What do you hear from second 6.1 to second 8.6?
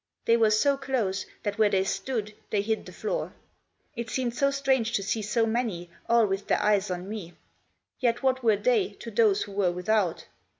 with their eyes on me. Yet what were